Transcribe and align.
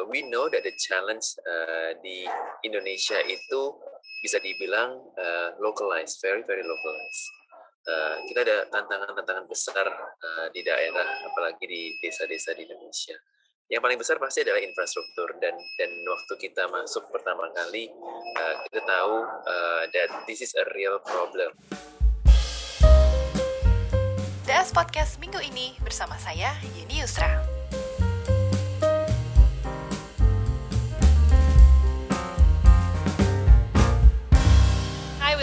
uh, 0.00 0.08
we 0.08 0.24
know 0.24 0.48
that 0.48 0.64
the 0.64 0.72
challenge 0.80 1.36
uh, 1.44 1.92
di 2.00 2.24
Indonesia 2.64 3.20
itu 3.28 3.76
bisa 4.24 4.40
dibilang 4.40 4.96
uh, 5.16 5.56
localized, 5.60 6.20
very 6.24 6.40
very 6.48 6.64
localized. 6.64 7.24
Uh, 7.84 8.20
kita 8.28 8.44
ada 8.44 8.56
tantangan-tantangan 8.68 9.48
besar 9.48 9.88
uh, 9.88 10.46
di 10.52 10.60
daerah, 10.60 11.24
apalagi 11.24 11.64
di 11.64 11.82
desa-desa 12.00 12.52
di 12.52 12.68
Indonesia. 12.68 13.16
Yang 13.70 13.82
paling 13.86 13.98
besar 14.02 14.16
pasti 14.18 14.42
adalah 14.42 14.60
infrastruktur 14.60 15.30
dan 15.40 15.54
dan 15.78 15.90
waktu 16.04 16.34
kita 16.36 16.66
masuk 16.68 17.06
pertama 17.08 17.48
kali 17.54 17.88
uh, 18.36 18.54
kita 18.66 18.82
tahu 18.82 19.16
uh, 19.24 19.82
that 19.94 20.10
this 20.26 20.42
is 20.44 20.52
a 20.58 20.66
real 20.74 20.98
problem. 21.00 21.54
DS 24.44 24.74
Podcast 24.74 25.22
minggu 25.22 25.38
ini 25.40 25.78
bersama 25.78 26.18
saya 26.18 26.58
Yeni 26.74 27.00
Yusra. 27.00 27.60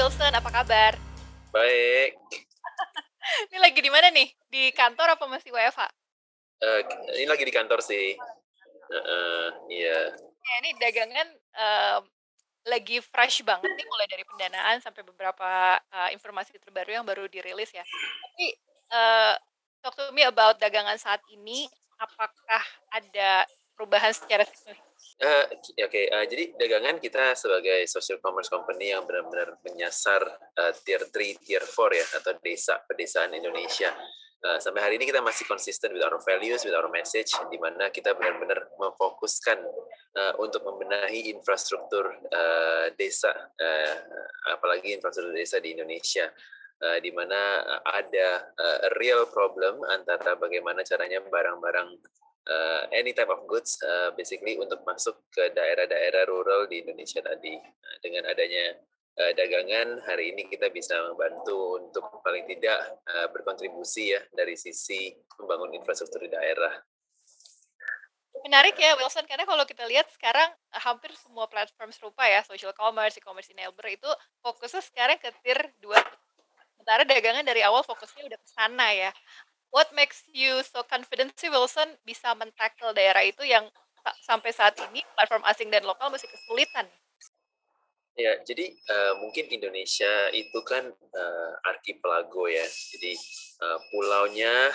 Wilson, 0.07 0.39
apa 0.39 0.47
kabar? 0.63 0.95
Baik. 1.51 2.15
ini 3.51 3.59
lagi 3.59 3.75
di 3.83 3.91
mana 3.91 4.07
nih? 4.07 4.31
Di 4.47 4.71
kantor 4.71 5.19
apa 5.19 5.27
masih 5.27 5.51
WFH? 5.51 5.83
Uh, 6.63 6.79
ini 7.19 7.27
lagi 7.27 7.43
di 7.43 7.51
kantor 7.51 7.83
sih. 7.83 8.15
Uh, 8.87 8.95
uh, 8.95 9.45
iya. 9.67 10.15
Ya, 10.15 10.53
ini 10.63 10.79
dagangan 10.79 11.27
uh, 11.59 11.99
lagi 12.71 13.03
fresh 13.03 13.43
banget 13.43 13.67
nih 13.67 13.83
mulai 13.83 14.07
dari 14.07 14.23
pendanaan 14.23 14.79
sampai 14.79 15.03
beberapa 15.03 15.75
uh, 15.75 16.09
informasi 16.15 16.55
terbaru 16.55 17.03
yang 17.03 17.03
baru 17.03 17.27
dirilis 17.27 17.75
ya. 17.75 17.83
Tapi 17.83 18.47
uh, 18.95 19.35
talk 19.83 19.99
to 19.99 20.15
me 20.15 20.23
about 20.23 20.55
dagangan 20.55 20.95
saat 20.95 21.19
ini. 21.35 21.67
Apakah 21.99 22.63
ada 22.95 23.43
perubahan 23.77 24.09
secara 24.09 24.41
signifikan? 24.43 24.81
Uh, 25.17 25.45
Oke, 25.53 25.85
okay. 25.85 26.05
uh, 26.09 26.25
jadi 26.25 26.57
dagangan 26.57 26.97
kita 26.97 27.37
sebagai 27.37 27.85
social 27.85 28.17
commerce 28.17 28.49
company 28.49 28.93
yang 28.93 29.05
benar-benar 29.05 29.61
menyasar 29.61 30.25
uh, 30.57 30.73
tier 30.81 31.05
3, 31.05 31.45
tier 31.45 31.61
4 31.61 31.73
ya, 31.93 32.05
atau 32.21 32.33
desa 32.41 32.81
pedesaan 32.89 33.37
Indonesia 33.37 33.93
Uh, 34.37 34.61
sampai 34.61 34.85
hari 34.85 34.95
ini 35.01 35.09
kita 35.09 35.17
masih 35.17 35.49
konsisten 35.49 35.89
with 35.97 36.05
our 36.05 36.21
values, 36.21 36.61
with 36.61 36.77
our 36.77 36.85
message, 36.93 37.33
di 37.49 37.57
mana 37.57 37.89
kita 37.89 38.13
benar-benar 38.13 38.69
memfokuskan 38.77 39.57
uh, 40.13 40.33
untuk 40.37 40.61
membenahi 40.61 41.33
infrastruktur 41.33 42.05
uh, 42.29 42.85
desa, 42.93 43.33
uh, 43.33 43.95
apalagi 44.53 44.93
infrastruktur 44.93 45.33
desa 45.33 45.57
di 45.57 45.73
Indonesia, 45.73 46.29
uh, 46.85 47.01
di 47.01 47.09
mana 47.09 47.65
ada 47.81 48.45
uh, 48.53 48.79
real 49.01 49.25
problem 49.25 49.81
antara 49.89 50.37
bagaimana 50.37 50.85
caranya 50.85 51.17
barang-barang 51.17 51.97
uh, 52.47 52.81
any 52.95 53.11
type 53.11 53.29
of 53.29 53.43
goods, 53.45 53.77
uh, 53.83 54.15
basically 54.15 54.55
untuk 54.57 54.81
masuk 54.87 55.19
ke 55.29 55.51
daerah-daerah 55.51 56.25
rural 56.27 56.65
di 56.71 56.81
Indonesia 56.81 57.19
tadi, 57.19 57.55
uh, 57.59 57.97
dengan 58.01 58.27
adanya 58.31 58.75
uh, 59.19 59.31
dagangan 59.35 60.01
hari 60.07 60.33
ini 60.33 60.47
kita 60.47 60.71
bisa 60.71 60.95
membantu 61.11 61.83
untuk 61.83 62.23
paling 62.23 62.47
tidak 62.47 62.79
uh, 63.05 63.27
berkontribusi 63.33 64.15
ya 64.15 64.21
dari 64.31 64.55
sisi 64.55 65.11
membangun 65.37 65.75
infrastruktur 65.75 66.23
di 66.23 66.31
daerah. 66.31 66.73
Menarik 68.45 68.77
ya 68.77 68.93
Wilson 68.95 69.25
karena 69.25 69.43
kalau 69.43 69.65
kita 69.65 69.83
lihat 69.89 70.07
sekarang 70.13 70.47
hampir 70.71 71.09
semua 71.17 71.49
platform 71.49 71.89
serupa 71.89 72.23
ya 72.29 72.45
social 72.45 72.71
commerce, 72.71 73.17
e-commerce 73.17 73.49
enabler 73.51 73.97
itu 73.97 74.09
fokusnya 74.45 74.81
sekarang 74.85 75.17
ke 75.17 75.33
tier 75.41 75.73
2. 75.81 75.91
Sementara 76.77 77.03
dagangan 77.03 77.43
dari 77.43 77.65
awal 77.65 77.81
fokusnya 77.83 78.29
udah 78.29 78.39
ke 78.39 78.47
sana 78.47 78.87
ya. 78.93 79.11
What 79.71 79.91
makes 79.91 80.23
you 80.31 80.63
so 80.63 80.83
confident 80.87 81.35
sih 81.35 81.51
Wilson 81.51 81.99
bisa 82.07 82.31
mentackle 82.33 82.95
daerah 82.95 83.23
itu 83.23 83.43
yang 83.43 83.67
sampai 84.23 84.55
saat 84.55 84.79
ini 84.87 85.03
platform 85.15 85.43
asing 85.43 85.67
dan 85.67 85.83
lokal 85.83 86.07
masih 86.07 86.31
kesulitan? 86.31 86.87
Ya, 88.17 88.33
jadi 88.41 88.73
uh, 88.73 89.13
mungkin 89.21 89.45
Indonesia 89.53 90.33
itu 90.33 90.59
kan 90.65 90.89
uh, 90.89 91.51
arkipelago 91.69 92.49
ya. 92.49 92.65
Jadi 92.65 93.13
uh, 93.61 93.77
pulaunya 93.93 94.73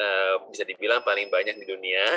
uh, 0.00 0.34
bisa 0.50 0.64
dibilang 0.64 1.04
paling 1.04 1.28
banyak 1.28 1.60
di 1.60 1.66
dunia 1.68 2.16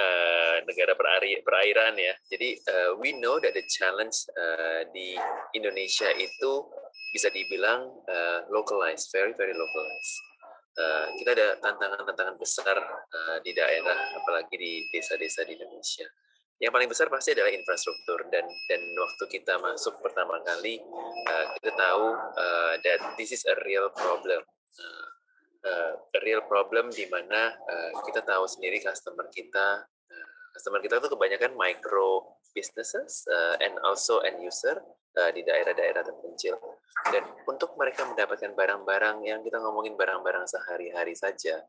uh, 0.00 0.56
negara 0.68 0.96
perair, 0.96 1.44
perairan 1.44 1.92
ya. 2.00 2.16
Jadi 2.32 2.56
uh, 2.72 2.90
we 2.96 3.12
know 3.20 3.36
that 3.36 3.52
the 3.52 3.64
challenge 3.68 4.16
uh, 4.32 4.88
di 4.96 5.12
Indonesia 5.52 6.08
itu 6.16 6.64
bisa 7.12 7.28
dibilang 7.28 7.84
uh, 8.08 8.48
localized, 8.48 9.12
very 9.12 9.36
very 9.36 9.52
localized. 9.52 10.16
Uh, 10.76 11.08
kita 11.16 11.32
ada 11.32 11.56
tantangan-tantangan 11.64 12.36
besar 12.36 12.76
uh, 13.08 13.40
di 13.40 13.56
daerah, 13.56 14.12
apalagi 14.12 14.54
di 14.60 14.72
desa-desa 14.92 15.48
di 15.48 15.56
Indonesia. 15.56 16.04
Yang 16.56 16.72
paling 16.72 16.90
besar 16.92 17.06
pasti 17.12 17.36
adalah 17.36 17.52
infrastruktur 17.52 18.28
dan 18.32 18.44
dan 18.44 18.80
waktu 18.96 19.24
kita 19.28 19.60
masuk 19.60 20.00
pertama 20.00 20.40
kali 20.40 20.80
uh, 21.28 21.46
kita 21.56 21.72
tahu 21.76 22.16
uh, 22.16 22.74
that 22.80 23.00
this 23.20 23.32
is 23.32 23.44
a 23.44 23.56
real 23.64 23.92
problem. 23.92 24.40
Uh, 24.76 25.08
uh, 25.66 25.92
a 26.16 26.18
real 26.24 26.40
problem 26.46 26.88
di 26.94 27.04
mana 27.10 27.52
uh, 27.52 27.90
kita 28.06 28.22
tahu 28.22 28.46
sendiri 28.46 28.78
customer 28.80 29.26
kita 29.28 29.84
uh, 29.84 30.28
customer 30.54 30.80
kita 30.80 31.02
itu 31.02 31.08
kebanyakan 31.10 31.52
micro 31.58 32.38
businesses 32.54 33.26
uh, 33.28 33.60
and 33.60 33.76
also 33.84 34.24
end 34.24 34.40
user 34.40 34.80
uh, 35.18 35.30
di 35.34 35.44
daerah-daerah 35.44 36.06
terpencil 36.06 36.56
dan 37.12 37.24
untuk 37.46 37.78
mereka 37.78 38.02
mendapatkan 38.08 38.52
barang-barang 38.56 39.22
yang 39.22 39.40
kita 39.44 39.62
ngomongin 39.62 39.94
barang-barang 39.94 40.50
sehari-hari 40.50 41.14
saja 41.14 41.62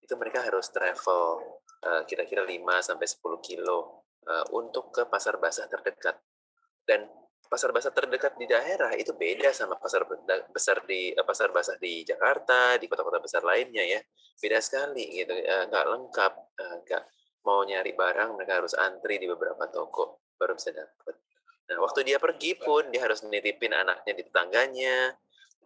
itu 0.00 0.14
mereka 0.16 0.40
harus 0.40 0.72
travel 0.72 1.44
uh, 1.84 2.02
kira-kira 2.08 2.40
5 2.46 2.56
sampai 2.80 3.06
10 3.06 3.20
kilo 3.44 4.08
uh, 4.24 4.44
untuk 4.56 4.88
ke 4.88 5.04
pasar 5.04 5.36
basah 5.36 5.68
terdekat. 5.68 6.16
Dan 6.88 7.04
pasar 7.48 7.72
basah 7.76 7.92
terdekat 7.92 8.40
di 8.40 8.48
daerah 8.48 8.96
itu 8.96 9.12
beda 9.12 9.52
sama 9.52 9.76
pasar 9.76 10.08
besar 10.48 10.84
di 10.88 11.12
uh, 11.12 11.24
pasar 11.26 11.52
basah 11.52 11.76
di 11.76 12.08
Jakarta, 12.08 12.80
di 12.80 12.88
kota-kota 12.88 13.20
besar 13.20 13.44
lainnya 13.44 13.84
ya. 13.84 14.00
Beda 14.38 14.62
sekali 14.62 15.18
gitu, 15.18 15.34
nggak 15.34 15.84
lengkap, 15.98 16.32
nggak 16.86 17.02
mau 17.42 17.66
nyari 17.66 17.90
barang 17.90 18.38
mereka 18.38 18.62
harus 18.62 18.70
antri 18.78 19.18
di 19.18 19.26
beberapa 19.26 19.66
toko 19.66 20.30
baru 20.38 20.54
bisa 20.54 20.70
dapat. 20.70 21.27
Nah, 21.68 21.78
waktu 21.84 22.08
dia 22.08 22.16
pergi 22.16 22.56
pun 22.56 22.88
dia 22.88 23.04
harus 23.04 23.20
nitipin 23.28 23.76
anaknya 23.76 24.12
di 24.16 24.22
tetangganya. 24.24 25.12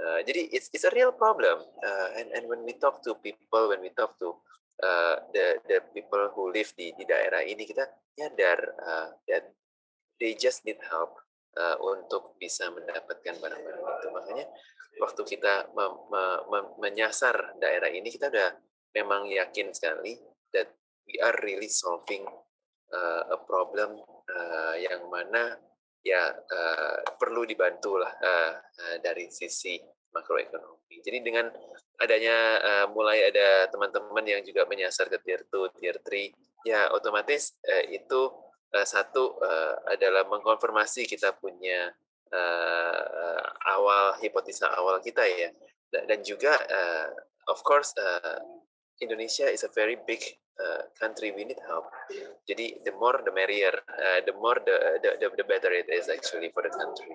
Uh, 0.02 0.18
jadi 0.26 0.50
it's 0.50 0.66
it's 0.74 0.82
a 0.82 0.90
real 0.90 1.14
problem. 1.14 1.62
Uh, 1.78 2.08
and 2.18 2.28
and 2.34 2.44
when 2.50 2.66
we 2.66 2.74
talk 2.74 2.98
to 3.06 3.14
people, 3.22 3.70
when 3.70 3.78
we 3.78 3.94
talk 3.94 4.18
to 4.18 4.34
uh, 4.82 5.22
the 5.30 5.62
the 5.70 5.78
people 5.94 6.26
who 6.34 6.50
live 6.50 6.74
di 6.74 6.90
di 6.98 7.06
daerah 7.06 7.46
ini 7.46 7.62
kita 7.62 7.86
nyadar 8.18 8.58
uh, 8.82 9.08
that 9.30 9.46
they 10.18 10.34
just 10.34 10.66
need 10.66 10.80
help 10.90 11.22
uh, 11.54 11.78
untuk 11.78 12.34
bisa 12.42 12.66
mendapatkan 12.74 13.38
barang-barang 13.38 13.82
itu. 13.82 14.08
Makanya 14.10 14.46
waktu 14.98 15.22
kita 15.22 15.70
me, 15.72 15.86
me, 16.10 16.22
me, 16.50 16.58
menyasar 16.82 17.56
daerah 17.62 17.88
ini 17.88 18.10
kita 18.10 18.28
udah 18.28 18.58
memang 18.92 19.30
yakin 19.30 19.72
sekali 19.72 20.18
that 20.52 20.68
we 21.08 21.16
are 21.22 21.34
really 21.46 21.70
solving 21.70 22.26
uh, 22.92 23.22
a 23.32 23.38
problem 23.40 24.02
uh, 24.28 24.74
yang 24.76 25.08
mana 25.08 25.56
ya 26.02 26.34
uh, 26.34 26.98
perlu 27.14 27.46
dibantu 27.46 27.94
lah 27.98 28.10
uh, 28.10 28.52
uh, 28.58 28.96
dari 28.98 29.30
sisi 29.30 29.78
makroekonomi. 30.12 31.00
Jadi 31.00 31.18
dengan 31.24 31.48
adanya 31.98 32.36
uh, 32.60 32.86
mulai 32.92 33.30
ada 33.30 33.70
teman-teman 33.70 34.26
yang 34.26 34.42
juga 34.44 34.66
menyasar 34.68 35.08
ke 35.08 35.18
tier 35.22 35.46
2, 35.48 35.78
tier 35.78 35.96
3, 36.02 36.68
ya 36.68 36.90
otomatis 36.92 37.56
uh, 37.64 37.84
itu 37.88 38.28
uh, 38.74 38.86
satu 38.86 39.38
uh, 39.40 39.74
adalah 39.88 40.26
mengkonfirmasi 40.28 41.06
kita 41.06 41.32
punya 41.38 41.94
uh, 42.34 43.42
awal 43.72 44.18
hipotesa 44.20 44.68
awal 44.74 44.98
kita 45.00 45.22
ya. 45.24 45.48
Dan 45.92 46.24
juga 46.24 46.56
uh, 46.56 47.08
of 47.46 47.60
course 47.62 47.94
uh, 48.00 48.42
Indonesia 49.00 49.48
is 49.48 49.62
a 49.62 49.70
very 49.72 49.98
big 50.02 50.20
uh, 50.62 50.86
country 50.94 51.34
we 51.34 51.42
need 51.42 51.58
help. 51.66 51.90
Jadi 52.46 52.86
the 52.86 52.94
more 52.94 53.18
the 53.26 53.34
merrier, 53.34 53.74
uh, 53.74 54.22
the 54.22 54.34
more 54.38 54.62
the, 54.62 55.02
the 55.02 55.26
the 55.34 55.46
better 55.46 55.74
it 55.74 55.90
is 55.90 56.06
actually 56.06 56.54
for 56.54 56.62
the 56.62 56.70
country 56.70 57.10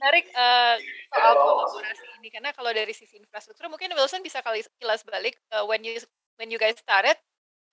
menarik 0.00 0.26
uh, 0.32 0.76
soal 1.12 1.34
kolaborasi 1.36 2.06
ini 2.22 2.28
karena 2.32 2.50
kalau 2.56 2.72
dari 2.72 2.96
sisi 2.96 3.20
infrastruktur 3.20 3.68
mungkin 3.68 3.92
Wilson 3.92 4.24
bisa 4.24 4.40
kali 4.40 4.64
kilas 4.80 5.04
balik 5.04 5.36
uh, 5.52 5.68
when 5.68 5.84
you 5.84 6.00
when 6.40 6.48
you 6.48 6.56
guys 6.56 6.76
started 6.80 7.16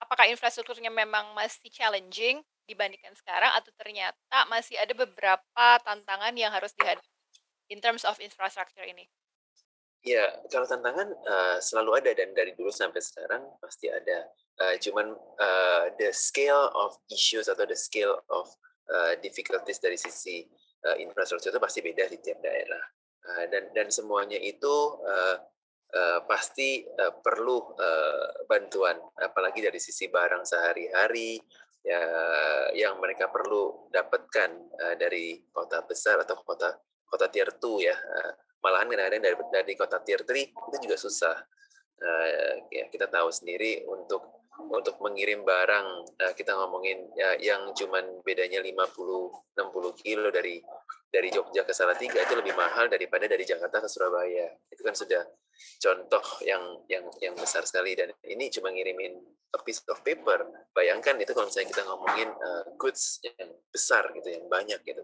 apakah 0.00 0.28
infrastrukturnya 0.28 0.92
memang 0.92 1.32
masih 1.32 1.72
challenging 1.72 2.44
dibandingkan 2.64 3.12
sekarang 3.16 3.52
atau 3.56 3.72
ternyata 3.76 4.38
masih 4.48 4.76
ada 4.80 4.92
beberapa 4.96 5.66
tantangan 5.84 6.32
yang 6.36 6.52
harus 6.52 6.72
dihadapi 6.76 7.08
in 7.72 7.80
terms 7.80 8.04
of 8.04 8.16
infrastructure 8.20 8.84
ini? 8.84 9.08
Ya, 10.04 10.28
kalau 10.52 10.68
tantangan 10.68 11.08
uh, 11.16 11.56
selalu 11.64 12.04
ada 12.04 12.12
dan 12.12 12.36
dari 12.36 12.52
dulu 12.52 12.68
sampai 12.68 13.00
sekarang 13.00 13.40
pasti 13.56 13.88
ada. 13.88 14.28
Uh, 14.60 14.76
cuman 14.76 15.16
uh, 15.16 15.84
the 15.96 16.12
scale 16.12 16.68
of 16.76 16.92
issues 17.08 17.48
atau 17.48 17.64
the 17.64 17.74
scale 17.74 18.20
of 18.28 18.46
uh, 18.92 19.16
difficulties 19.24 19.80
dari 19.80 19.96
sisi 19.96 20.44
uh, 20.84 20.96
infrastruktur 21.00 21.56
itu 21.56 21.58
pasti 21.58 21.80
beda 21.80 22.04
di 22.06 22.20
tiap 22.20 22.38
daerah 22.38 22.84
uh, 23.32 23.44
dan 23.48 23.72
dan 23.72 23.88
semuanya 23.90 24.36
itu 24.38 25.00
uh, 25.00 25.36
uh, 25.90 26.20
pasti 26.28 26.84
uh, 26.84 27.18
perlu 27.18 27.56
uh, 27.74 28.46
bantuan 28.46 29.00
apalagi 29.18 29.64
dari 29.64 29.80
sisi 29.80 30.06
barang 30.12 30.44
sehari-hari 30.44 31.40
ya 31.84 32.00
yang 32.72 32.96
mereka 32.96 33.28
perlu 33.28 33.92
dapatkan 33.92 34.50
uh, 34.80 34.94
dari 34.96 35.36
kota 35.52 35.84
besar 35.84 36.20
atau 36.24 36.40
kota 36.40 36.72
kota 37.04 37.28
tier 37.28 37.48
2 37.56 37.88
ya. 37.88 37.96
Uh, 37.96 38.32
malahan 38.64 38.88
kadang-kadang 38.88 39.20
dari 39.20 39.36
dari 39.52 39.74
kota 39.76 40.00
tier 40.00 40.24
3 40.24 40.32
itu 40.72 40.76
juga 40.80 40.96
susah. 40.96 41.36
Uh, 41.94 42.66
ya 42.74 42.90
kita 42.90 43.06
tahu 43.06 43.30
sendiri 43.30 43.86
untuk 43.86 44.44
untuk 44.72 44.98
mengirim 45.04 45.44
barang 45.46 45.86
uh, 46.24 46.32
kita 46.34 46.56
ngomongin 46.56 47.06
ya 47.14 47.38
yang 47.38 47.70
cuman 47.76 48.24
bedanya 48.26 48.58
50 48.64 49.54
60 49.54 50.02
kilo 50.02 50.28
dari 50.32 50.58
dari 51.14 51.30
Jogja 51.30 51.62
ke 51.62 51.70
Salatiga 51.70 52.18
itu 52.18 52.34
lebih 52.34 52.58
mahal 52.58 52.90
daripada 52.90 53.30
dari 53.30 53.46
Jakarta 53.46 53.78
ke 53.78 53.86
Surabaya. 53.86 54.50
Itu 54.66 54.82
kan 54.82 54.98
sudah 54.98 55.22
contoh 55.78 56.24
yang 56.42 56.82
yang 56.90 57.06
yang 57.22 57.34
besar 57.38 57.62
sekali 57.62 57.94
dan 57.94 58.10
ini 58.26 58.50
cuma 58.50 58.74
ngirimin 58.74 59.14
a 59.54 59.58
piece 59.62 59.86
of 59.86 60.02
paper. 60.02 60.42
Bayangkan 60.74 61.14
itu 61.22 61.30
kalau 61.30 61.46
misalnya 61.46 61.70
kita 61.70 61.82
ngomongin 61.86 62.28
uh, 62.34 62.66
goods 62.74 63.22
yang 63.22 63.54
besar 63.70 64.10
gitu, 64.18 64.26
yang 64.26 64.50
banyak 64.50 64.82
gitu. 64.82 65.02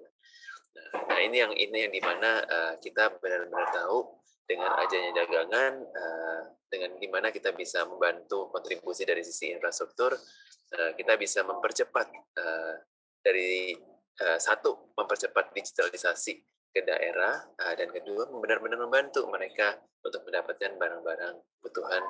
Nah, 0.76 1.20
ini 1.22 1.36
yang 1.42 1.52
ini 1.54 1.88
yang 1.88 1.92
di 1.92 2.02
mana 2.02 2.40
uh, 2.46 2.74
kita 2.78 3.18
benar-benar 3.18 3.68
tahu 3.74 4.06
dengan 4.46 4.74
adanya 4.78 5.10
dagangan, 5.14 5.72
uh, 5.82 6.40
dengan 6.66 6.98
di 6.98 7.08
mana 7.10 7.30
kita 7.30 7.54
bisa 7.54 7.86
membantu 7.86 8.50
kontribusi 8.50 9.06
dari 9.06 9.22
sisi 9.22 9.54
infrastruktur, 9.54 10.14
uh, 10.74 10.90
kita 10.94 11.14
bisa 11.18 11.42
mempercepat 11.46 12.06
uh, 12.38 12.74
dari 13.22 13.74
uh, 14.22 14.38
satu 14.38 14.94
mempercepat 14.94 15.54
digitalisasi 15.54 16.34
ke 16.70 16.80
daerah 16.86 17.42
uh, 17.58 17.74
dan 17.74 17.90
kedua 17.90 18.30
benar-benar 18.30 18.78
membantu 18.78 19.26
mereka 19.26 19.74
untuk 20.06 20.22
mendapatkan 20.22 20.78
barang-barang 20.78 21.34
kebutuhan 21.58 22.02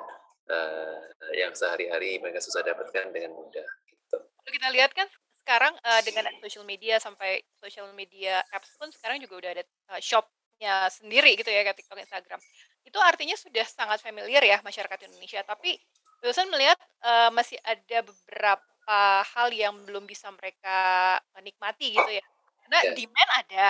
uh, 0.53 1.01
yang 1.33 1.51
sehari-hari 1.57 2.21
mereka 2.21 2.39
susah 2.39 2.61
dapatkan 2.61 3.09
dengan 3.09 3.33
mudah. 3.35 3.67
Gitu. 3.89 4.17
Kita 4.47 4.69
lihat 4.69 4.93
kan 4.93 5.09
sekarang 5.51 5.75
uh, 5.83 6.01
dengan 6.07 6.31
social 6.39 6.63
media 6.63 6.95
sampai 7.03 7.43
social 7.59 7.91
media 7.91 8.39
apps 8.55 8.71
pun 8.79 8.87
sekarang 8.87 9.19
juga 9.19 9.35
udah 9.35 9.51
ada 9.59 9.63
uh, 9.91 9.99
shop 9.99 10.23
ya 10.55 10.87
sendiri 10.87 11.35
gitu 11.35 11.51
ya 11.51 11.67
kayak 11.67 11.75
TikTok, 11.75 11.99
Instagram. 11.99 12.39
Itu 12.87 12.95
artinya 13.03 13.35
sudah 13.35 13.67
sangat 13.67 13.99
familiar 13.99 14.39
ya 14.39 14.63
masyarakat 14.63 15.11
Indonesia. 15.11 15.43
Tapi 15.43 15.75
Wilson 16.23 16.47
melihat 16.47 16.79
uh, 17.03 17.35
masih 17.35 17.59
ada 17.67 17.99
beberapa 17.99 18.99
hal 19.27 19.51
yang 19.51 19.75
belum 19.83 20.07
bisa 20.07 20.31
mereka 20.31 21.19
nikmati 21.43 21.99
gitu 21.99 22.11
ya. 22.15 22.23
Karena 22.63 22.79
yeah. 22.87 22.95
demand 22.95 23.31
ada, 23.43 23.67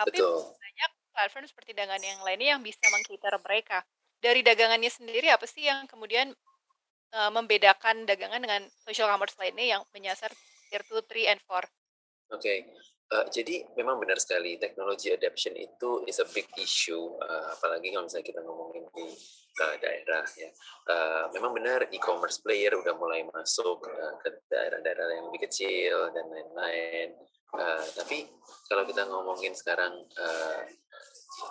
tapi 0.00 0.16
Betul. 0.24 0.48
banyak 0.48 0.90
platform 1.12 1.44
seperti 1.44 1.70
dagangan 1.76 2.00
yang 2.00 2.20
lainnya 2.24 2.56
yang 2.56 2.62
bisa 2.64 2.80
mengcater 2.88 3.36
mereka. 3.44 3.84
Dari 4.16 4.40
dagangannya 4.40 4.88
sendiri 4.88 5.28
apa 5.28 5.44
sih 5.44 5.68
yang 5.68 5.84
kemudian 5.84 6.32
membedakan 7.08 8.04
dagangan 8.04 8.36
dengan 8.36 8.62
social 8.84 9.08
commerce 9.08 9.32
lainnya 9.40 9.76
yang 9.76 9.82
menyasar 9.96 10.28
tier 10.68 10.84
2, 10.84 11.00
3, 11.02 11.32
and 11.32 11.40
4? 11.42 11.48
Oke, 11.48 11.64
okay. 12.36 12.58
Uh, 13.08 13.24
jadi 13.32 13.64
memang 13.72 13.96
benar 13.96 14.20
sekali 14.20 14.60
teknologi 14.60 15.08
adoption 15.08 15.56
itu 15.56 16.04
is 16.04 16.20
a 16.20 16.28
big 16.28 16.44
issue, 16.60 17.16
uh, 17.24 17.56
apalagi 17.56 17.88
kalau 17.88 18.04
misalnya 18.04 18.26
kita 18.28 18.40
ngomongin 18.44 18.84
di 18.92 19.08
uh, 19.64 19.76
daerah 19.80 20.28
ya. 20.36 20.50
Uh, 20.84 21.24
memang 21.32 21.56
benar 21.56 21.88
e-commerce 21.88 22.44
player 22.44 22.76
udah 22.76 22.92
mulai 23.00 23.24
masuk 23.32 23.80
uh, 23.88 24.14
ke 24.20 24.44
daerah-daerah 24.52 25.08
yang 25.16 25.32
lebih 25.32 25.48
kecil 25.48 26.12
dan 26.12 26.28
lain-lain. 26.28 27.16
Uh, 27.56 27.80
tapi 27.96 28.28
kalau 28.68 28.84
kita 28.84 29.08
ngomongin 29.08 29.56
sekarang 29.56 30.04
uh, 30.20 30.60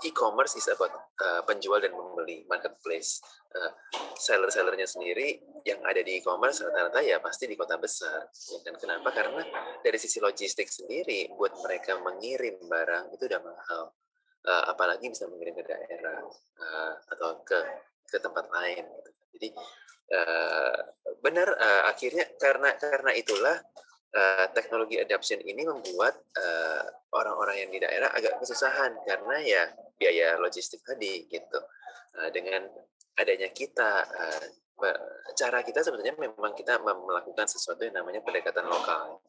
e-commerce 0.03 0.59
is 0.59 0.67
about 0.69 0.91
uh, 1.23 1.41
penjual 1.43 1.79
dan 1.79 1.93
pembeli 1.93 2.43
marketplace. 2.47 3.21
Uh, 3.51 3.71
seller-sellernya 4.19 4.85
sendiri 4.85 5.39
yang 5.63 5.81
ada 5.87 6.03
di 6.03 6.19
e-commerce 6.19 6.61
rata-rata 6.61 6.99
ya 7.01 7.17
pasti 7.23 7.47
di 7.47 7.55
kota 7.55 7.79
besar. 7.79 8.27
Ya 8.27 8.59
kan? 8.67 8.75
Kenapa? 8.77 9.09
Karena 9.15 9.41
dari 9.81 9.97
sisi 9.97 10.21
logistik 10.21 10.67
sendiri 10.67 11.31
buat 11.33 11.55
mereka 11.63 11.97
mengirim 12.01 12.59
barang 12.67 13.15
itu 13.15 13.23
udah 13.25 13.41
mahal. 13.41 13.83
Uh, 14.47 14.63
apalagi 14.71 15.11
bisa 15.11 15.27
mengirim 15.27 15.55
ke 15.59 15.63
daerah 15.67 16.23
uh, 16.61 16.93
atau 17.11 17.43
ke 17.43 17.59
ke 18.07 18.17
tempat 18.19 18.47
lain. 18.47 18.85
Jadi 19.35 19.49
uh, 20.15 20.79
benar 21.19 21.51
uh, 21.51 21.83
akhirnya 21.91 22.25
karena 22.39 22.71
karena 22.79 23.11
itulah 23.11 23.57
uh, 24.17 24.45
teknologi 24.51 24.97
adoption 24.97 25.37
ini 25.45 25.61
membuat 25.61 26.17
uh, 26.33 26.83
orang-orang 27.13 27.67
yang 27.67 27.69
di 27.69 27.79
daerah 27.79 28.09
agak 28.17 28.41
kesusahan 28.41 28.97
karena 29.05 29.37
ya 29.45 29.63
biaya 29.95 30.41
logistik 30.41 30.81
tadi 30.81 31.29
gitu. 31.29 31.59
Uh, 32.17 32.33
dengan 32.33 32.65
adanya 33.17 33.49
kita 33.53 34.05
uh, 34.09 34.45
cara 35.33 35.65
kita 35.65 35.81
sebetulnya 35.81 36.13
memang 36.17 36.53
kita 36.53 36.77
melakukan 36.81 37.49
sesuatu 37.49 37.81
yang 37.81 37.97
namanya 37.97 38.21
pendekatan 38.21 38.69
lokal. 38.69 39.21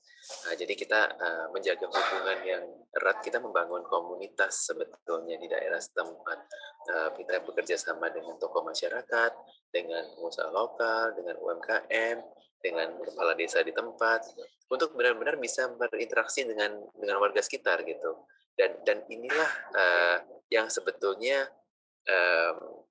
Nah, 0.44 0.52
jadi 0.52 0.76
kita 0.76 1.00
uh, 1.16 1.46
menjaga 1.56 1.88
hubungan 1.88 2.38
yang 2.44 2.64
erat, 2.92 3.24
kita 3.24 3.40
membangun 3.40 3.80
komunitas 3.88 4.68
sebetulnya 4.68 5.40
di 5.40 5.48
daerah 5.48 5.80
setempat. 5.80 6.38
Uh, 6.92 7.10
kita 7.16 7.40
bekerja 7.48 7.80
sama 7.80 8.12
dengan 8.12 8.36
tokoh 8.36 8.60
masyarakat, 8.60 9.32
dengan 9.72 10.04
pengusaha 10.20 10.52
lokal, 10.52 11.16
dengan 11.16 11.40
UMKM, 11.40 12.16
dengan 12.58 12.98
kepala 13.02 13.32
desa 13.38 13.62
di 13.62 13.70
tempat, 13.70 14.26
untuk 14.68 14.92
benar-benar 14.98 15.38
bisa 15.38 15.70
berinteraksi 15.70 16.44
dengan 16.44 16.74
dengan 16.98 17.22
warga 17.22 17.40
sekitar 17.40 17.86
gitu. 17.86 18.26
Dan 18.58 18.82
dan 18.82 19.06
inilah 19.06 19.50
uh, 19.74 20.18
yang 20.50 20.66
sebetulnya 20.66 21.46
um, 22.10 22.82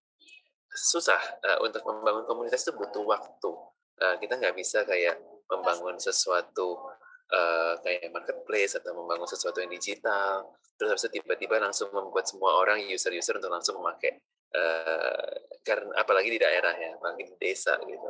susah 0.71 1.19
uh, 1.43 1.59
untuk 1.65 1.83
membangun 1.83 2.23
komunitas 2.23 2.63
itu 2.63 2.73
butuh 2.77 3.03
waktu. 3.03 3.51
Uh, 3.97 4.15
kita 4.21 4.37
nggak 4.37 4.55
bisa 4.55 4.85
kayak 4.85 5.17
membangun 5.49 5.97
sesuatu 5.97 6.77
uh, 7.33 7.75
kayak 7.81 8.13
marketplace 8.13 8.77
atau 8.77 8.93
membangun 8.93 9.27
sesuatu 9.27 9.59
yang 9.59 9.71
digital, 9.73 10.53
terus 10.77 10.93
habis 10.93 11.09
tiba-tiba 11.09 11.57
langsung 11.57 11.89
membuat 11.91 12.29
semua 12.29 12.61
orang 12.61 12.79
user-user 12.85 13.41
untuk 13.41 13.51
langsung 13.51 13.81
memakai. 13.81 14.21
Uh, 14.53 15.33
karena 15.67 15.91
apalagi 15.99 16.31
di 16.31 16.39
daerah 16.39 16.71
ya, 16.71 16.95
apalagi 16.95 17.27
di 17.27 17.35
desa 17.35 17.75
gitu, 17.83 18.07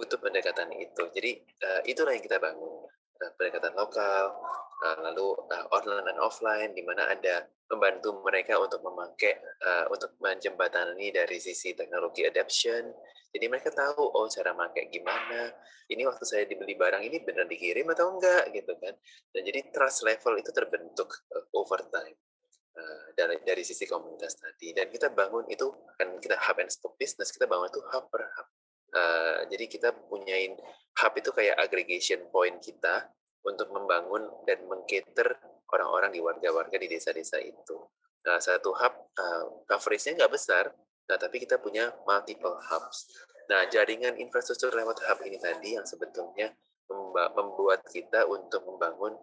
butuh 0.00 0.16
pendekatan 0.16 0.72
itu. 0.80 1.04
Jadi 1.12 1.30
uh, 1.60 1.80
itulah 1.84 2.16
yang 2.16 2.24
kita 2.24 2.40
bangun 2.40 2.88
uh, 3.20 3.32
pendekatan 3.36 3.76
lokal, 3.76 4.32
uh, 4.80 4.96
lalu 5.04 5.36
uh, 5.52 5.68
online 5.76 6.08
dan 6.08 6.18
offline, 6.24 6.72
di 6.72 6.80
mana 6.80 7.12
ada 7.12 7.44
membantu 7.68 8.24
mereka 8.24 8.56
untuk 8.56 8.80
memakai 8.80 9.36
uh, 9.60 9.86
untuk 9.92 10.16
menjembatani 10.24 11.12
dari 11.12 11.36
sisi 11.36 11.76
teknologi 11.76 12.24
adoption. 12.24 12.88
Jadi 13.30 13.46
mereka 13.46 13.70
tahu 13.70 14.00
oh 14.00 14.26
cara 14.26 14.56
pakai 14.56 14.88
gimana. 14.88 15.52
Ini 15.86 16.02
waktu 16.08 16.24
saya 16.24 16.42
dibeli 16.48 16.74
barang 16.74 17.02
ini 17.04 17.22
benar 17.22 17.46
dikirim 17.46 17.86
atau 17.92 18.16
enggak 18.16 18.50
gitu 18.56 18.72
kan. 18.80 18.96
Dan 19.30 19.42
jadi 19.46 19.70
trust 19.70 20.02
level 20.02 20.40
itu 20.40 20.50
terbentuk 20.50 21.12
uh, 21.36 21.44
over 21.52 21.84
time. 21.92 22.16
Dari 23.12 23.36
dari 23.44 23.60
sisi 23.60 23.84
komunitas 23.84 24.40
tadi 24.40 24.72
dan 24.72 24.88
kita 24.88 25.12
bangun 25.12 25.44
itu 25.52 25.68
kan 26.00 26.16
kita 26.16 26.40
hub 26.40 26.56
and 26.64 26.72
spoke 26.72 26.96
business 26.96 27.28
kita 27.28 27.44
bangun 27.44 27.68
itu 27.68 27.82
hub 27.92 28.08
per 28.08 28.24
hub 28.24 28.48
uh, 28.94 29.46
jadi 29.50 29.64
kita 29.66 29.88
punyain 30.06 30.54
hub 31.00 31.12
itu 31.16 31.30
kayak 31.30 31.56
aggregation 31.58 32.26
point 32.28 32.58
kita 32.58 33.08
untuk 33.46 33.72
membangun 33.72 34.28
dan 34.44 34.60
mengcater 34.68 35.38
orang-orang 35.70 36.10
di 36.12 36.20
warga-warga 36.20 36.76
di 36.76 36.88
desa-desa 36.90 37.40
itu. 37.40 37.78
Nah, 38.26 38.36
satu 38.36 38.74
hub 38.76 38.94
uh, 39.16 39.64
coverage-nya 39.64 40.20
nggak 40.20 40.32
besar, 40.34 40.68
nah, 41.08 41.16
tapi 41.16 41.40
kita 41.40 41.56
punya 41.56 41.88
multiple 42.04 42.58
hubs. 42.68 43.08
Nah, 43.48 43.66
jaringan 43.66 44.20
infrastruktur 44.20 44.70
lewat 44.76 45.00
hub 45.08 45.18
ini 45.24 45.40
tadi 45.40 45.74
yang 45.78 45.86
sebetulnya 45.88 46.52
membuat 47.10 47.86
kita 47.86 48.26
untuk 48.26 48.66
membangun 48.66 49.14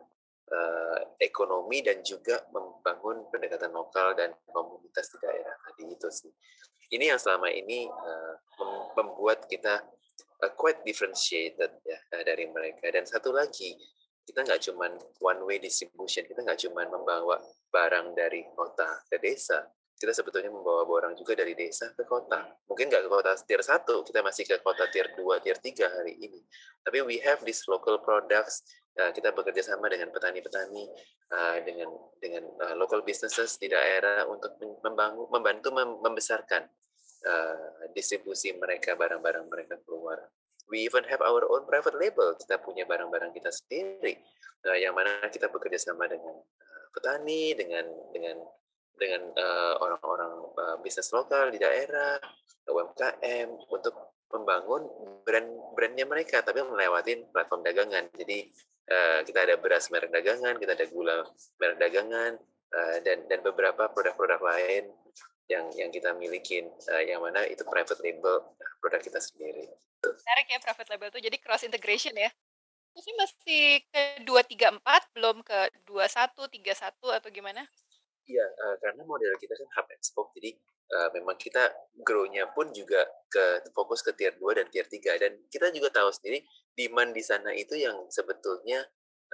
uh, 0.51 0.99
ekonomi 1.19 1.83
dan 1.83 1.99
juga 1.99 2.43
membangun 2.51 3.27
pendekatan 3.27 3.75
lokal 3.75 4.15
dan 4.15 4.31
komunitas 4.47 5.11
di 5.11 5.17
daerah 5.19 5.55
tadi 5.67 5.83
itu 5.91 6.07
sih. 6.07 6.31
Ini 6.87 7.11
yang 7.15 7.19
selama 7.19 7.51
ini 7.51 7.87
uh, 7.87 8.33
membuat 8.95 9.45
kita 9.51 9.83
uh, 10.43 10.53
quite 10.55 10.81
differentiated 10.87 11.83
ya 11.83 11.99
dari 12.23 12.47
mereka. 12.47 12.87
Dan 12.87 13.03
satu 13.03 13.35
lagi, 13.35 13.75
kita 14.27 14.43
nggak 14.43 14.61
cuma 14.71 14.91
one 15.23 15.41
way 15.47 15.57
distribution, 15.59 16.23
kita 16.27 16.43
nggak 16.43 16.59
cuma 16.67 16.87
membawa 16.87 17.39
barang 17.71 18.15
dari 18.15 18.47
kota 18.55 19.03
ke 19.07 19.19
desa, 19.19 19.67
kita 19.97 20.13
sebetulnya 20.13 20.53
membawa 20.53 20.85
barang 20.85 21.17
juga 21.17 21.33
dari 21.33 21.57
desa 21.57 21.89
ke 21.95 22.05
kota. 22.05 22.45
Mungkin 22.69 22.85
nggak 22.85 23.03
ke 23.07 23.09
kota 23.09 23.31
tier 23.43 23.63
1, 23.65 23.81
kita 24.05 24.19
masih 24.21 24.43
ke 24.45 24.55
kota 24.61 24.85
tier 24.93 25.09
2, 25.15 25.43
tier 25.43 25.57
3 25.57 25.89
hari 25.89 26.13
ini. 26.21 26.39
Tapi 26.85 27.01
we 27.01 27.17
have 27.25 27.41
these 27.41 27.65
local 27.65 27.97
products, 27.97 28.61
uh, 28.97 29.11
kita 29.13 29.31
bekerja 29.31 29.73
sama 29.73 29.87
dengan 29.87 30.09
petani-petani, 30.09 30.85
uh, 31.33 31.57
dengan 31.61 31.89
dengan 32.17 32.43
uh, 32.61 32.75
local 32.75 33.05
businesses 33.05 33.55
di 33.61 33.69
daerah 33.69 34.25
untuk 34.25 34.57
membangun, 34.81 35.29
membantu 35.29 35.69
membesarkan 35.75 36.65
distribusi 37.91 38.55
mereka, 38.55 38.95
barang-barang 38.95 39.51
mereka 39.51 39.75
keluar. 39.83 40.15
We 40.71 40.87
even 40.87 41.03
have 41.11 41.19
our 41.19 41.43
own 41.49 41.67
private 41.67 41.97
label. 41.99 42.37
Kita 42.39 42.61
punya 42.61 42.87
barang-barang 42.87 43.35
kita 43.35 43.51
sendiri, 43.51 44.15
yang 44.79 44.95
mana 44.95 45.25
kita 45.27 45.51
bekerja 45.51 45.91
sama 45.91 46.07
dengan 46.07 46.39
petani, 46.95 47.51
dengan 47.51 47.83
dengan 48.15 48.37
dengan 48.95 49.21
orang 49.81 49.99
orang-orang 49.99 50.33
bisnis 50.79 51.11
lokal 51.11 51.51
di 51.51 51.59
daerah, 51.59 52.15
UMKM 52.63 53.49
untuk 53.75 54.16
membangun 54.27 54.83
brand 55.23 55.49
brandnya 55.73 56.05
mereka 56.07 56.43
tapi 56.43 56.59
melewati 56.63 57.27
platform 57.31 57.63
dagangan 57.63 58.11
jadi 58.11 58.37
uh, 58.91 59.19
kita 59.23 59.39
ada 59.47 59.55
beras 59.55 59.87
merek 59.87 60.11
dagangan 60.11 60.59
kita 60.59 60.75
ada 60.75 60.85
gula 60.91 61.23
merek 61.59 61.77
dagangan 61.79 62.35
uh, 62.75 62.97
dan 63.03 63.23
dan 63.31 63.39
beberapa 63.43 63.87
produk-produk 63.91 64.41
lain 64.43 64.91
yang 65.47 65.71
yang 65.79 65.89
kita 65.91 66.11
milikin 66.15 66.67
uh, 66.91 67.03
yang 67.03 67.23
mana 67.23 67.47
itu 67.47 67.63
private 67.63 68.03
label 68.03 68.43
produk 68.83 68.99
kita 68.99 69.19
sendiri. 69.23 69.63
Menarik 70.03 70.47
ya 70.51 70.59
private 70.59 70.89
label 70.91 71.07
itu 71.15 71.19
jadi 71.31 71.37
cross 71.39 71.63
integration 71.63 72.15
ya. 72.15 72.29
Ini 72.97 73.11
masih 73.13 73.65
ke 73.93 74.01
dua 74.25 74.41
tiga 74.41 74.73
empat 74.73 75.07
belum 75.13 75.45
ke 75.45 75.71
dua 75.85 76.09
satu 76.09 76.49
tiga 76.51 76.73
satu 76.75 77.13
atau 77.13 77.29
gimana? 77.29 77.63
Iya, 78.27 78.43
uh, 78.43 78.75
karena 78.83 79.07
model 79.07 79.31
kita 79.39 79.55
kan 79.55 79.69
hub 79.79 79.87
and 79.87 80.03
spoke, 80.03 80.35
jadi 80.35 80.51
uh, 80.93 81.09
memang 81.15 81.35
kita 81.35 81.71
grow-nya 81.99 82.51
pun 82.53 82.71
juga 82.71 83.03
ke 83.27 83.67
fokus 83.75 83.99
ke 84.03 84.15
tier 84.15 84.35
2 84.39 84.57
dan 84.57 84.65
tier 84.71 84.87
3 84.87 85.21
dan 85.21 85.31
kita 85.51 85.71
juga 85.75 85.91
tahu 85.91 86.09
sendiri 86.13 86.43
demand 86.75 87.11
di 87.11 87.23
sana 87.23 87.51
itu 87.51 87.75
yang 87.75 88.07
sebetulnya 88.07 88.83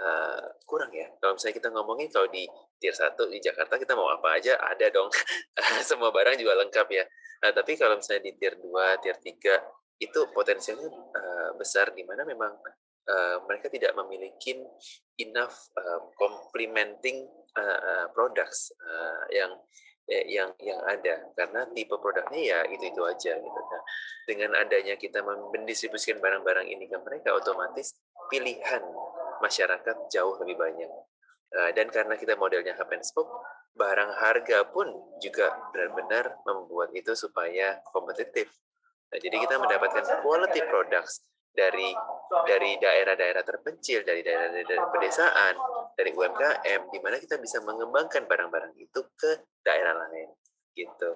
uh, 0.01 0.45
kurang 0.65 0.89
ya. 0.93 1.09
Kalau 1.21 1.37
misalnya 1.37 1.55
kita 1.61 1.69
ngomongin 1.69 2.09
kalau 2.09 2.27
di 2.29 2.49
tier 2.81 2.95
1 2.95 3.13
di 3.29 3.39
Jakarta 3.41 3.77
kita 3.77 3.93
mau 3.93 4.09
apa 4.09 4.39
aja 4.39 4.57
ada 4.57 4.89
dong. 4.89 5.09
Semua 5.89 6.09
barang 6.09 6.39
juga 6.39 6.57
lengkap 6.57 6.87
ya. 6.89 7.05
Nah, 7.43 7.51
tapi 7.51 7.75
kalau 7.75 7.99
misalnya 7.99 8.23
di 8.23 8.33
tier 8.39 8.55
2, 8.57 9.03
tier 9.03 9.17
3 9.19 10.01
itu 10.01 10.19
potensialnya 10.33 10.89
uh, 10.89 11.51
besar 11.55 11.93
di 11.93 12.03
mana 12.03 12.25
memang 12.25 12.51
uh, 13.07 13.37
mereka 13.45 13.69
tidak 13.69 13.93
memiliki 13.95 14.57
enough 15.21 15.71
uh, 15.77 16.01
complementing 16.17 17.29
uh, 17.57 18.05
products 18.13 18.73
uh, 18.77 19.25
yang 19.31 19.51
yang 20.07 20.51
yang 20.59 20.81
ada. 20.83 21.31
Karena 21.37 21.63
tipe 21.71 21.95
produknya 21.95 22.41
ya 22.41 22.59
itu 22.67 22.91
itu 22.91 23.01
aja 23.07 23.33
gitu. 23.39 23.59
Kan 23.69 23.81
dengan 24.27 24.51
adanya 24.59 24.99
kita 24.99 25.23
mendistribusikan 25.25 26.19
barang-barang 26.19 26.67
ini 26.67 26.91
ke 26.91 26.97
mereka 26.99 27.31
otomatis 27.31 27.95
pilihan 28.27 28.83
masyarakat 29.39 30.11
jauh 30.11 30.35
lebih 30.43 30.59
banyak. 30.59 30.91
Dan 31.77 31.93
karena 31.93 32.17
kita 32.17 32.33
modelnya 32.33 32.73
hub 32.73 32.89
and 32.89 33.05
spoke 33.05 33.29
barang 33.73 34.11
harga 34.21 34.69
pun 34.69 34.89
juga 35.17 35.49
benar-benar 35.73 36.37
membuat 36.45 36.93
itu 36.93 37.17
supaya 37.17 37.81
kompetitif. 37.89 38.49
Nah, 39.09 39.17
jadi 39.17 39.33
kita 39.33 39.57
mendapatkan 39.57 40.21
quality 40.21 40.61
products 40.69 41.25
dari 41.53 41.93
dari 42.49 42.77
daerah-daerah 42.81 43.45
terpencil, 43.45 44.01
dari 44.05 44.25
daerah-daerah 44.25 44.89
pedesaan, 44.89 45.53
dari 45.93 46.11
UMKM, 46.11 46.81
di 46.89 46.99
mana 47.01 47.17
kita 47.17 47.37
bisa 47.37 47.61
mengembangkan 47.61 48.25
barang-barang 48.25 48.73
itu 48.77 48.99
ke 49.17 49.31
daerah 49.65 49.95
lain, 49.95 50.29
gitu. 50.73 51.13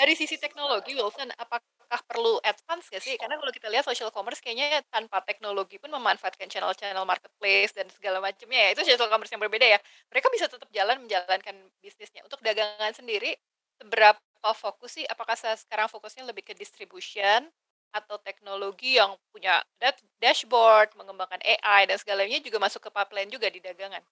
Dari 0.00 0.16
sisi 0.16 0.40
teknologi, 0.40 0.96
Wilson, 0.96 1.28
apakah 1.36 2.00
perlu 2.08 2.40
advance 2.40 2.88
gak 2.88 3.04
sih? 3.04 3.20
Karena 3.20 3.36
kalau 3.36 3.52
kita 3.52 3.68
lihat 3.68 3.84
social 3.84 4.08
commerce 4.08 4.40
kayaknya 4.40 4.80
tanpa 4.88 5.20
teknologi 5.20 5.76
pun 5.76 5.92
memanfaatkan 5.92 6.48
channel-channel 6.48 7.04
marketplace 7.04 7.76
dan 7.76 7.84
segala 7.92 8.16
macamnya 8.16 8.64
ya. 8.64 8.68
Itu 8.72 8.88
social 8.88 9.12
commerce 9.12 9.28
yang 9.28 9.44
berbeda 9.44 9.68
ya. 9.68 9.76
Mereka 10.08 10.32
bisa 10.32 10.48
tetap 10.48 10.72
jalan 10.72 11.04
menjalankan 11.04 11.52
bisnisnya. 11.84 12.24
Untuk 12.24 12.40
dagangan 12.40 12.96
sendiri, 12.96 13.36
seberapa 13.76 14.16
fokus 14.56 14.96
sih? 14.96 15.04
Apakah 15.04 15.36
sekarang 15.36 15.92
fokusnya 15.92 16.24
lebih 16.24 16.48
ke 16.48 16.56
distribution 16.56 17.52
atau 17.90 18.16
teknologi 18.22 18.96
yang 18.98 19.18
punya 19.34 19.62
dashboard, 20.22 20.94
mengembangkan 20.94 21.42
AI 21.42 21.90
dan 21.90 21.98
segalanya 21.98 22.38
juga 22.38 22.62
masuk 22.62 22.86
ke 22.86 22.90
pipeline 22.90 23.30
juga 23.30 23.50
di 23.50 23.58
dagangan. 23.58 24.02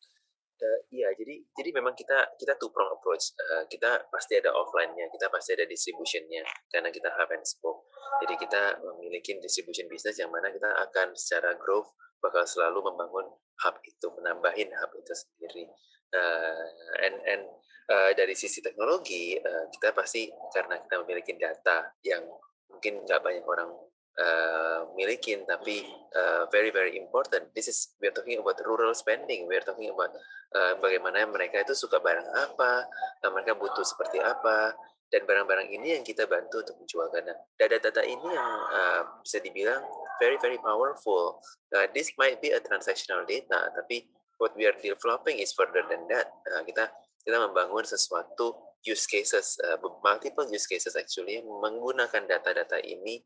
Uh, 0.59 0.81
iya, 0.91 1.07
jadi 1.15 1.39
jadi 1.55 1.71
memang 1.71 1.95
kita 1.95 2.35
kita 2.35 2.59
two 2.59 2.75
prong 2.75 2.91
approach. 2.91 3.31
Uh, 3.39 3.63
kita 3.71 4.03
pasti 4.11 4.43
ada 4.43 4.51
offline-nya, 4.51 5.07
kita 5.15 5.31
pasti 5.31 5.55
ada 5.55 5.63
distribution-nya 5.71 6.43
karena 6.67 6.91
kita 6.91 7.15
hub 7.15 7.31
and 7.31 7.47
spoke. 7.47 7.87
Jadi 8.27 8.35
kita 8.43 8.83
memiliki 8.83 9.39
distribution 9.39 9.87
business 9.87 10.19
yang 10.19 10.35
mana 10.35 10.51
kita 10.51 10.67
akan 10.67 11.15
secara 11.15 11.55
growth 11.55 11.95
bakal 12.19 12.43
selalu 12.43 12.83
membangun 12.91 13.31
hub 13.39 13.77
itu, 13.87 14.07
menambahin 14.19 14.75
hub 14.75 14.91
itu 14.99 15.15
sendiri. 15.15 15.71
Uh, 16.11 16.67
and 17.07 17.17
and 17.23 17.43
uh, 17.87 18.11
dari 18.19 18.35
sisi 18.35 18.59
teknologi 18.59 19.39
uh, 19.39 19.65
kita 19.71 19.95
pasti 19.95 20.27
karena 20.51 20.75
kita 20.83 20.95
memiliki 21.07 21.39
data 21.39 21.87
yang 22.03 22.27
mungkin 22.69 23.03
nggak 23.05 23.21
banyak 23.25 23.45
orang 23.45 23.71
uh, 24.19 24.81
milikin 24.99 25.47
tapi 25.47 25.87
uh, 26.15 26.45
very 26.51 26.75
very 26.75 26.99
important. 26.99 27.49
This 27.55 27.71
is 27.71 27.95
we 28.03 28.11
are 28.11 28.17
talking 28.17 28.39
about 28.39 28.59
rural 28.67 28.93
spending. 28.93 29.47
We 29.47 29.57
are 29.57 29.65
talking 29.65 29.91
about 29.91 30.13
uh, 30.53 30.77
bagaimana 30.83 31.25
mereka 31.31 31.63
itu 31.63 31.75
suka 31.75 32.03
barang 32.03 32.29
apa 32.35 32.85
uh, 33.25 33.31
mereka 33.33 33.55
butuh 33.57 33.87
seperti 33.87 34.19
apa 34.19 34.75
dan 35.09 35.25
barang-barang 35.25 35.73
ini 35.73 35.97
yang 35.97 36.05
kita 36.05 36.29
bantu 36.29 36.61
untuk 36.61 36.85
menjualkan 36.85 37.25
nah, 37.25 37.39
data-data 37.57 38.05
ini 38.05 38.29
yang 38.29 38.51
uh, 38.69 39.03
bisa 39.25 39.41
dibilang 39.41 39.81
very 40.21 40.37
very 40.37 40.61
powerful. 40.61 41.41
Uh, 41.73 41.89
this 41.97 42.13
might 42.21 42.43
be 42.45 42.53
a 42.53 42.61
transactional 42.61 43.25
data 43.25 43.73
tapi 43.73 44.05
what 44.37 44.53
we 44.55 44.69
are 44.69 44.77
developing 44.77 45.41
is 45.41 45.55
further 45.57 45.83
than 45.89 46.05
that. 46.13 46.29
Uh, 46.53 46.61
kita 46.67 46.93
kita 47.25 47.37
membangun 47.41 47.85
sesuatu 47.85 48.68
use 48.85 49.07
cases, 49.07 49.59
uh, 49.65 49.79
multiple 50.03 50.47
use 50.51 50.67
cases 50.67 50.95
actually 50.95 51.43
menggunakan 51.43 52.27
data-data 52.27 52.79
ini 52.83 53.23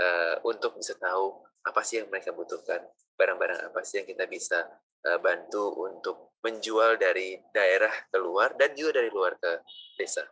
uh, 0.00 0.42
untuk 0.42 0.76
bisa 0.78 0.94
tahu 0.98 1.42
apa 1.66 1.82
sih 1.82 2.02
yang 2.02 2.08
mereka 2.10 2.30
butuhkan, 2.30 2.82
barang-barang 3.18 3.70
apa 3.70 3.80
sih 3.82 4.02
yang 4.02 4.08
kita 4.08 4.26
bisa 4.30 4.66
uh, 5.06 5.18
bantu 5.18 5.74
untuk 5.82 6.38
menjual 6.42 6.94
dari 6.98 7.38
daerah 7.50 7.90
keluar 8.10 8.54
dan 8.54 8.74
juga 8.78 9.02
dari 9.02 9.10
luar 9.10 9.34
ke 9.38 9.62
desa. 9.98 10.22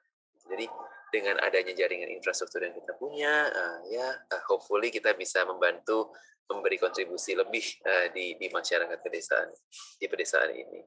Jadi 0.46 0.66
dengan 1.10 1.38
adanya 1.42 1.74
jaringan 1.74 2.10
infrastruktur 2.10 2.62
yang 2.62 2.74
kita 2.74 2.94
punya, 2.98 3.50
uh, 3.50 3.78
ya 3.90 4.08
uh, 4.10 4.42
hopefully 4.50 4.90
kita 4.90 5.14
bisa 5.14 5.42
membantu 5.46 6.10
memberi 6.44 6.76
kontribusi 6.76 7.32
lebih 7.32 7.64
uh, 7.86 8.12
di 8.12 8.36
di 8.36 8.46
masyarakat 8.52 8.98
pedesaan 9.00 9.48
di 9.98 10.06
pedesaan 10.06 10.50
ini. 10.52 10.82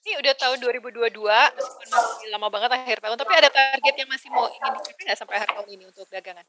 Ini 0.00 0.16
udah 0.16 0.32
tahun 0.32 0.58
2022, 0.64 1.12
meskipun 1.60 1.88
masih 1.92 2.28
lama 2.32 2.48
banget 2.48 2.70
akhir 2.72 2.98
tahun, 3.04 3.16
tapi 3.20 3.32
ada 3.36 3.50
target 3.52 3.94
yang 4.00 4.08
masih 4.08 4.28
mau 4.32 4.48
ingin 4.48 4.72
dicapai 4.80 5.02
nggak 5.04 5.18
sampai 5.20 5.34
akhir 5.36 5.50
tahun 5.60 5.68
ini 5.76 5.84
untuk 5.92 6.08
dagangan? 6.08 6.46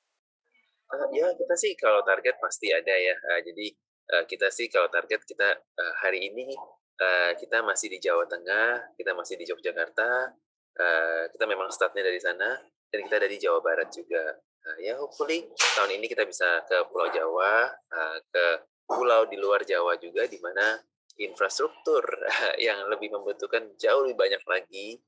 Uh, 0.91 1.07
ya 1.11 1.27
kita 1.35 1.55
sih 1.59 1.75
kalau 1.75 1.99
target 2.07 2.39
pasti 2.39 2.71
ada 2.71 2.95
ya. 2.95 3.15
Uh, 3.15 3.39
jadi 3.43 3.67
uh, 4.15 4.23
kita 4.23 4.47
sih 4.55 4.71
kalau 4.71 4.87
target 4.87 5.19
kita 5.27 5.59
uh, 5.59 5.93
hari 5.99 6.31
ini 6.31 6.55
uh, 7.03 7.35
kita 7.35 7.59
masih 7.59 7.91
di 7.91 7.99
Jawa 7.99 8.23
Tengah, 8.23 8.95
kita 8.95 9.11
masih 9.11 9.35
di 9.35 9.43
Yogyakarta, 9.43 10.31
uh, 10.79 11.23
kita 11.35 11.43
memang 11.43 11.67
startnya 11.75 12.07
dari 12.07 12.23
sana 12.23 12.55
dan 12.87 12.99
kita 13.03 13.19
ada 13.19 13.27
di 13.27 13.35
Jawa 13.35 13.59
Barat 13.59 13.91
juga. 13.91 14.39
Uh, 14.63 14.77
ya 14.79 14.95
hopefully 14.95 15.43
tahun 15.75 15.99
ini 15.99 16.07
kita 16.07 16.23
bisa 16.23 16.63
ke 16.71 16.87
Pulau 16.87 17.11
Jawa, 17.11 17.67
uh, 17.67 18.17
ke 18.31 18.45
pulau 18.87 19.27
di 19.27 19.35
luar 19.39 19.63
Jawa 19.67 19.95
juga 19.99 20.23
di 20.27 20.39
mana 20.39 20.79
infrastruktur 21.19 22.03
yang 22.67 22.87
lebih 22.87 23.11
membutuhkan 23.11 23.73
jauh 23.75 24.07
lebih 24.07 24.17
banyak 24.19 24.43
lagi 24.47 24.99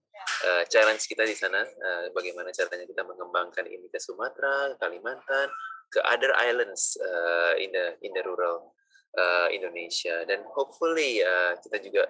uh, 0.48 0.63
challenge 0.67 1.03
kita 1.07 1.24
di 1.24 1.36
sana 1.36 1.63
uh, 1.63 2.05
bagaimana 2.12 2.51
caranya 2.51 2.88
kita 2.88 3.03
mengembangkan 3.03 3.65
ini 3.67 3.88
ke 3.88 4.00
Sumatera, 4.00 4.75
Kalimantan, 4.79 5.48
ke 5.93 6.00
other 6.01 6.33
islands 6.41 6.98
uh, 6.98 7.53
in 7.62 7.69
the 7.69 7.93
in 8.01 8.12
the 8.17 8.24
rural 8.25 8.74
uh, 9.13 9.48
Indonesia. 9.53 10.25
Dan 10.25 10.41
hopefully 10.50 11.22
uh, 11.22 11.53
kita 11.62 11.77
juga 11.83 12.03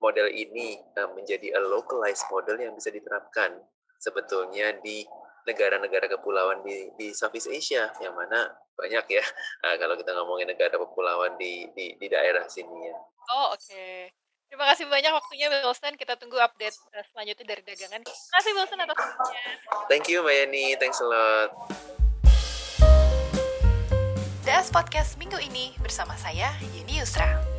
model 0.00 0.28
ini 0.32 0.80
uh, 0.96 1.12
menjadi 1.12 1.56
a 1.56 1.60
localized 1.60 2.24
model 2.32 2.56
yang 2.56 2.72
bisa 2.72 2.88
diterapkan 2.88 3.60
sebetulnya 4.00 4.76
di 4.80 5.04
negara-negara 5.46 6.10
kepulauan 6.10 6.66
di 6.66 6.90
di 6.98 7.14
Southeast 7.14 7.48
Asia 7.48 7.88
yang 8.02 8.12
mana 8.18 8.50
banyak 8.76 9.06
ya 9.08 9.24
uh, 9.64 9.76
kalau 9.80 9.94
kita 9.96 10.12
ngomongin 10.12 10.50
negara 10.50 10.74
kepulauan 10.76 11.38
di 11.38 11.70
di, 11.72 11.94
di 11.96 12.06
daerah 12.10 12.44
sini 12.50 12.90
ya. 12.90 12.96
Oh 13.32 13.54
oke. 13.54 13.62
Okay. 13.62 14.10
Terima 14.46 14.62
kasih 14.70 14.86
banyak 14.86 15.10
waktunya 15.10 15.50
Wilson. 15.50 15.98
Kita 15.98 16.14
tunggu 16.14 16.38
update 16.38 16.76
uh, 16.94 17.02
selanjutnya 17.10 17.46
dari 17.46 17.62
dagangan. 17.66 18.00
Terima 18.02 18.34
kasih 18.38 18.52
Wilson 18.54 18.78
atas 18.82 18.98
waktunya. 18.98 19.42
Thank 19.90 20.06
you 20.10 20.22
Mbak 20.22 20.34
Yani. 20.34 20.64
Thanks 20.78 20.98
a 21.02 21.06
lot. 21.06 21.50
DS 24.46 24.70
Podcast 24.70 25.18
minggu 25.18 25.42
ini 25.42 25.74
bersama 25.82 26.14
saya 26.14 26.54
Yeni 26.70 27.02
Yusra. 27.02 27.55